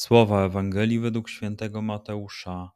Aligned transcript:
Słowa 0.00 0.44
Ewangelii 0.46 0.98
według 0.98 1.28
świętego 1.28 1.82
Mateusza. 1.82 2.70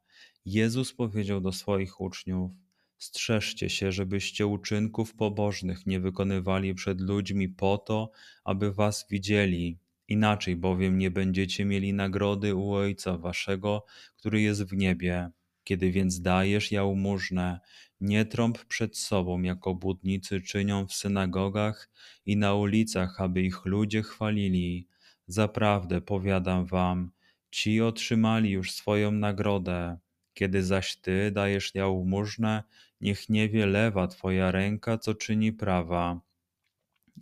Jezus 0.45 0.93
powiedział 0.93 1.41
do 1.41 1.53
swoich 1.53 2.01
uczniów: 2.01 2.53
Strzeżcie 2.99 3.71
się, 3.71 3.93
żebyście 3.93 4.47
uczynków 4.47 5.15
pobożnych 5.15 5.87
nie 5.87 6.01
wykonywali 6.01 6.75
przed 6.75 7.01
ludźmi 7.01 7.49
po 7.49 7.79
to, 7.79 8.11
aby 8.45 8.73
was 8.73 9.07
widzieli. 9.11 9.79
Inaczej 10.09 10.57
bowiem 10.57 10.99
nie 10.99 11.11
będziecie 11.11 11.65
mieli 11.65 11.93
nagrody 11.95 12.55
u 12.55 12.73
Ojca 12.73 13.19
Waszego, 13.19 13.85
który 14.17 14.41
jest 14.41 14.63
w 14.63 14.73
niebie. 14.73 15.31
Kiedy 15.65 15.91
więc 15.91 16.21
dajesz 16.21 16.73
jałmużnę, 16.73 17.61
nie 18.01 18.25
trąb 18.25 18.65
przed 18.65 18.97
sobą, 18.97 19.43
jako 19.43 19.75
budnicy 19.75 20.41
czynią 20.41 20.87
w 20.87 20.93
synagogach 20.93 21.91
i 22.27 22.37
na 22.37 22.55
ulicach, 22.55 23.21
aby 23.21 23.43
ich 23.43 23.65
ludzie 23.65 24.03
chwalili. 24.03 24.89
Zaprawdę 25.27 26.01
powiadam 26.01 26.67
wam, 26.67 27.11
ci 27.51 27.81
otrzymali 27.81 28.51
już 28.51 28.73
swoją 28.73 29.13
nagrodę. 29.13 29.99
Kiedy 30.35 30.63
zaś 30.63 30.97
ty 30.97 31.31
dajesz 31.31 31.75
jałmużnę, 31.75 32.63
niech 33.01 33.29
nie 33.29 33.49
wie 33.49 33.67
lewa 33.67 34.09
twoja 34.09 34.51
ręka, 34.51 34.99
co 34.99 35.15
czyni 35.15 35.53
prawa, 35.53 36.21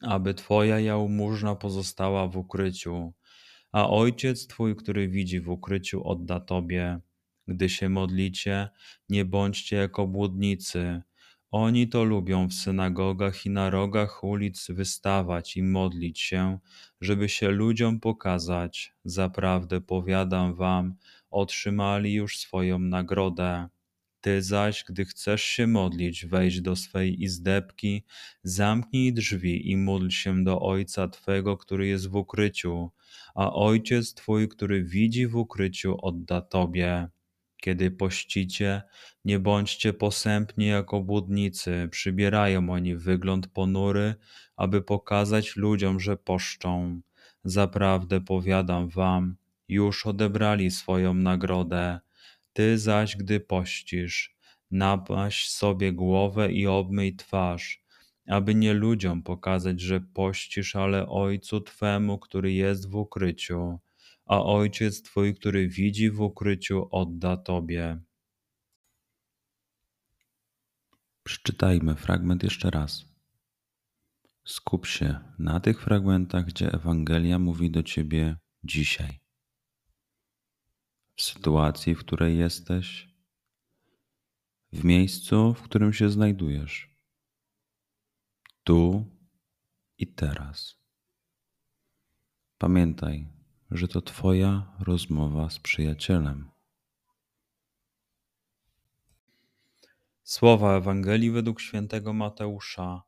aby 0.02 0.34
twoja 0.34 0.80
jałmużna 0.80 1.54
pozostała 1.54 2.28
w 2.28 2.36
ukryciu, 2.36 3.12
a 3.72 3.90
ojciec 3.90 4.46
twój, 4.46 4.76
który 4.76 5.08
widzi 5.08 5.40
w 5.40 5.50
ukryciu, 5.50 6.08
odda 6.08 6.40
tobie. 6.40 7.00
Gdy 7.48 7.68
się 7.68 7.88
modlicie, 7.88 8.68
nie 9.08 9.24
bądźcie 9.24 9.76
jako 9.76 10.06
błudnicy. 10.06 11.02
Oni 11.52 11.88
to 11.88 12.04
lubią 12.04 12.48
w 12.48 12.52
synagogach 12.54 13.46
i 13.46 13.50
na 13.50 13.70
rogach 13.70 14.24
ulic 14.24 14.66
wystawać 14.70 15.56
i 15.56 15.62
modlić 15.62 16.20
się, 16.20 16.58
żeby 17.00 17.28
się 17.28 17.48
ludziom 17.50 18.00
pokazać. 18.00 18.94
Zaprawdę 19.04 19.80
powiadam 19.80 20.54
wam, 20.54 20.94
otrzymali 21.30 22.12
już 22.12 22.38
swoją 22.38 22.78
nagrodę. 22.78 23.68
Ty 24.20 24.42
zaś, 24.42 24.84
gdy 24.88 25.04
chcesz 25.04 25.42
się 25.42 25.66
modlić, 25.66 26.26
wejdź 26.26 26.60
do 26.60 26.76
swej 26.76 27.22
izdebki, 27.22 28.04
zamknij 28.42 29.12
drzwi 29.12 29.70
i 29.70 29.76
módl 29.76 30.08
się 30.08 30.44
do 30.44 30.60
Ojca 30.60 31.08
Twego, 31.08 31.56
który 31.56 31.86
jest 31.86 32.08
w 32.08 32.16
ukryciu, 32.16 32.90
a 33.34 33.52
Ojciec 33.52 34.14
Twój, 34.14 34.48
który 34.48 34.84
widzi 34.84 35.26
w 35.26 35.36
ukryciu, 35.36 35.96
odda 36.02 36.40
Tobie. 36.40 37.08
Kiedy 37.62 37.90
pościcie, 37.90 38.82
nie 39.24 39.38
bądźcie 39.38 39.92
posępni 39.92 40.66
jako 40.66 41.00
budnicy, 41.00 41.88
przybierają 41.90 42.70
oni 42.70 42.96
wygląd 42.96 43.46
ponury, 43.46 44.14
aby 44.56 44.82
pokazać 44.82 45.56
ludziom, 45.56 46.00
że 46.00 46.16
poszczą. 46.16 47.00
Zaprawdę 47.44 48.20
powiadam 48.20 48.88
wam, 48.88 49.36
już 49.68 50.06
odebrali 50.06 50.70
swoją 50.70 51.14
nagrodę. 51.14 52.00
Ty 52.52 52.78
zaś, 52.78 53.16
gdy 53.16 53.40
pościsz, 53.40 54.36
napaś 54.70 55.48
sobie 55.48 55.92
głowę 55.92 56.52
i 56.52 56.66
obmyj 56.66 57.16
twarz, 57.16 57.82
aby 58.26 58.54
nie 58.54 58.74
ludziom 58.74 59.22
pokazać, 59.22 59.80
że 59.80 60.00
pościsz, 60.00 60.76
ale 60.76 61.08
Ojcu 61.08 61.60
Twemu, 61.60 62.18
który 62.18 62.52
jest 62.52 62.90
w 62.90 62.96
ukryciu, 62.96 63.78
a 64.24 64.42
Ojciec 64.42 65.02
Twój, 65.02 65.34
który 65.34 65.68
widzi 65.68 66.10
w 66.10 66.20
ukryciu, 66.20 66.88
odda 66.90 67.36
Tobie. 67.36 68.00
Przeczytajmy 71.22 71.94
fragment 71.94 72.42
jeszcze 72.42 72.70
raz. 72.70 73.04
Skup 74.44 74.86
się 74.86 75.20
na 75.38 75.60
tych 75.60 75.82
fragmentach, 75.82 76.44
gdzie 76.44 76.72
Ewangelia 76.72 77.38
mówi 77.38 77.70
do 77.70 77.82
Ciebie 77.82 78.36
dzisiaj 78.64 79.22
w 81.16 81.22
sytuacji, 81.22 81.94
w 81.94 81.98
której 81.98 82.38
jesteś, 82.38 83.08
w 84.72 84.84
miejscu, 84.84 85.54
w 85.54 85.62
którym 85.62 85.92
się 85.92 86.10
znajdujesz, 86.10 86.96
tu 88.64 89.04
i 89.98 90.06
teraz. 90.06 90.76
Pamiętaj, 92.58 93.28
że 93.74 93.88
to 93.88 94.02
Twoja 94.02 94.72
rozmowa 94.80 95.50
z 95.50 95.58
przyjacielem. 95.58 96.50
Słowa 100.22 100.76
Ewangelii 100.76 101.30
według 101.30 101.60
świętego 101.60 102.12
Mateusza. 102.12 103.02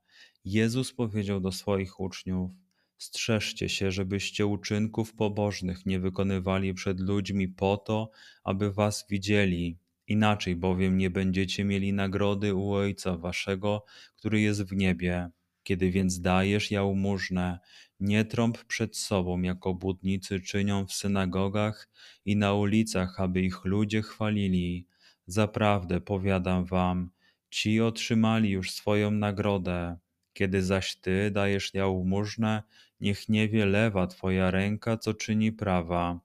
Jezus 0.45 0.93
powiedział 0.93 1.41
do 1.41 1.53
swoich 1.53 2.01
uczniów: 2.01 2.51
Strzeżcie 2.99 3.69
się, 3.69 3.91
żebyście 3.91 4.47
uczynków 4.47 5.15
pobożnych 5.15 5.87
nie 5.87 6.01
wykonywali 6.01 6.75
przed 6.75 7.01
ludźmi 7.01 7.49
po 7.49 7.77
to, 7.77 8.11
aby 8.45 8.73
was 8.73 9.07
widzieli. 9.11 9.79
Inaczej 10.07 10.57
bowiem 10.57 10.99
nie 10.99 11.11
będziecie 11.11 11.65
mieli 11.65 11.93
nagrody 11.93 12.55
u 12.55 12.73
Ojca 12.73 13.17
Waszego, 13.17 13.85
który 14.17 14.41
jest 14.41 14.63
w 14.63 14.73
niebie. 14.73 15.31
Kiedy 15.65 15.91
więc 15.91 16.21
dajesz 16.21 16.71
jałmużnę, 16.71 17.59
nie 18.01 18.25
trąb 18.25 18.65
przed 18.65 18.97
sobą, 18.97 19.43
jako 19.43 19.75
budnicy 19.75 20.41
czynią 20.41 20.87
w 20.87 20.93
synagogach 20.93 21.89
i 22.25 22.37
na 22.37 22.55
ulicach, 22.55 23.21
aby 23.21 23.43
ich 23.43 23.65
ludzie 23.65 24.03
chwalili. 24.03 24.87
Zaprawdę 25.27 26.01
powiadam 26.01 26.65
wam, 26.65 27.11
ci 27.51 27.81
otrzymali 27.81 28.51
już 28.51 28.71
swoją 28.71 29.11
nagrodę. 29.11 29.97
Kiedy 30.33 30.63
zaś 30.63 30.97
ty 30.97 31.31
dajesz 31.31 31.75
jałmużnę, 31.75 32.63
niech 33.01 33.29
nie 33.29 33.49
wie 33.49 33.67
lewa 33.67 34.07
twoja 34.07 34.51
ręka, 34.51 34.97
co 34.97 35.15
czyni 35.15 35.53
prawa, 35.53 36.21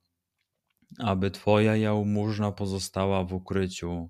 aby 0.97 1.31
twoja 1.31 1.75
jałmużna 1.75 2.51
pozostała 2.51 3.23
w 3.23 3.33
ukryciu, 3.33 4.09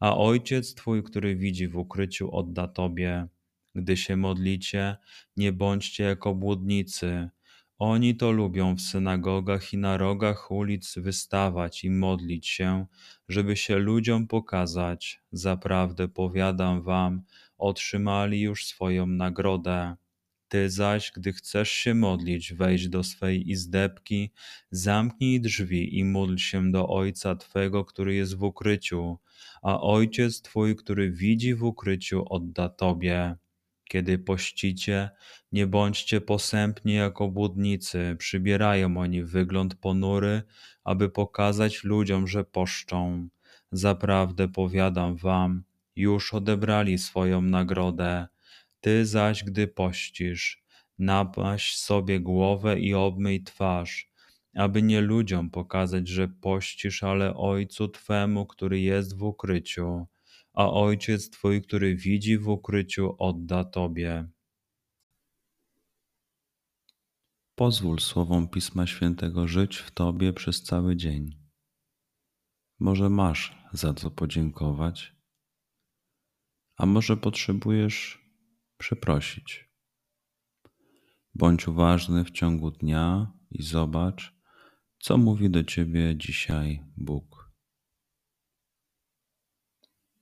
a 0.00 0.16
ojciec 0.16 0.74
twój, 0.74 1.02
który 1.02 1.36
widzi 1.36 1.68
w 1.68 1.76
ukryciu, 1.76 2.36
odda 2.36 2.68
tobie. 2.68 3.28
Gdy 3.74 3.96
się 3.96 4.16
modlicie, 4.16 4.96
nie 5.36 5.52
bądźcie 5.52 6.04
jako 6.04 6.34
błudnicy. 6.34 7.30
Oni 7.78 8.16
to 8.16 8.30
lubią 8.30 8.76
w 8.76 8.80
synagogach 8.80 9.72
i 9.72 9.78
na 9.78 9.96
rogach 9.96 10.50
ulic 10.50 10.94
wystawać 10.98 11.84
i 11.84 11.90
modlić 11.90 12.48
się, 12.48 12.86
żeby 13.28 13.56
się 13.56 13.76
ludziom 13.76 14.26
pokazać. 14.26 15.20
Zaprawdę 15.32 16.08
powiadam 16.08 16.82
wam, 16.82 17.22
otrzymali 17.58 18.40
już 18.40 18.66
swoją 18.66 19.06
nagrodę. 19.06 19.96
Ty 20.48 20.70
zaś, 20.70 21.12
gdy 21.16 21.32
chcesz 21.32 21.70
się 21.70 21.94
modlić, 21.94 22.54
wejdź 22.54 22.88
do 22.88 23.02
swej 23.02 23.50
izdebki, 23.50 24.30
zamknij 24.70 25.40
drzwi 25.40 25.98
i 25.98 26.04
módl 26.04 26.36
się 26.36 26.70
do 26.70 26.88
Ojca 26.88 27.36
Twego, 27.36 27.84
który 27.84 28.14
jest 28.14 28.36
w 28.36 28.42
ukryciu, 28.42 29.18
a 29.62 29.80
Ojciec 29.80 30.42
Twój, 30.42 30.76
który 30.76 31.10
widzi 31.10 31.54
w 31.54 31.64
ukryciu, 31.64 32.24
odda 32.30 32.68
Tobie. 32.68 33.36
Kiedy 33.90 34.18
pościcie, 34.18 35.10
nie 35.52 35.66
bądźcie 35.66 36.20
posępni 36.20 36.94
jako 36.94 37.28
budnicy, 37.28 38.16
przybierają 38.18 38.96
oni 38.96 39.22
wygląd 39.22 39.74
ponury, 39.74 40.42
aby 40.84 41.08
pokazać 41.08 41.84
ludziom, 41.84 42.28
że 42.28 42.44
poszczą. 42.44 43.28
Zaprawdę 43.72 44.48
powiadam 44.48 45.16
wam, 45.16 45.64
już 45.96 46.34
odebrali 46.34 46.98
swoją 46.98 47.42
nagrodę. 47.42 48.26
Ty 48.80 49.06
zaś, 49.06 49.44
gdy 49.44 49.68
pościsz, 49.68 50.62
napaś 50.98 51.76
sobie 51.76 52.20
głowę 52.20 52.80
i 52.80 52.94
obmyj 52.94 53.42
twarz, 53.42 54.10
aby 54.54 54.82
nie 54.82 55.00
ludziom 55.00 55.50
pokazać, 55.50 56.08
że 56.08 56.28
pościsz, 56.28 57.02
ale 57.02 57.34
Ojcu 57.36 57.88
Twemu, 57.88 58.46
który 58.46 58.80
jest 58.80 59.18
w 59.18 59.22
ukryciu, 59.22 60.06
a 60.60 60.70
Ojciec 60.70 61.30
Twój, 61.30 61.62
który 61.62 61.96
widzi 61.96 62.38
w 62.38 62.48
ukryciu, 62.48 63.16
odda 63.18 63.64
Tobie. 63.64 64.28
Pozwól 67.54 67.98
słowom 67.98 68.48
Pisma 68.48 68.86
Świętego 68.86 69.48
żyć 69.48 69.76
w 69.76 69.90
Tobie 69.90 70.32
przez 70.32 70.62
cały 70.62 70.96
dzień. 70.96 71.30
Może 72.78 73.10
masz 73.10 73.58
za 73.72 73.94
co 73.94 74.10
podziękować, 74.10 75.16
a 76.76 76.86
może 76.86 77.16
potrzebujesz 77.16 78.24
przeprosić. 78.76 79.70
Bądź 81.34 81.68
uważny 81.68 82.24
w 82.24 82.30
ciągu 82.30 82.70
dnia 82.70 83.32
i 83.50 83.62
zobacz, 83.62 84.34
co 84.98 85.18
mówi 85.18 85.50
do 85.50 85.64
Ciebie 85.64 86.16
dzisiaj 86.16 86.84
Bóg. 86.96 87.39